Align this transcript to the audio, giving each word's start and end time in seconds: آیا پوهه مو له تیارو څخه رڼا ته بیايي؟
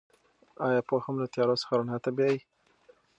آیا 0.67 0.81
پوهه 0.87 1.09
مو 1.13 1.19
له 1.23 1.27
تیارو 1.33 1.59
څخه 1.61 1.73
رڼا 1.79 1.97
ته 2.03 2.09
بیايي؟ 2.17 2.39